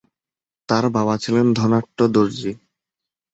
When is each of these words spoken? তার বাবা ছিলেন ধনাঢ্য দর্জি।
তার 0.69 0.85
বাবা 0.89 1.15
ছিলেন 1.17 1.47
ধনাঢ্য 1.53 1.99
দর্জি। 2.15 2.51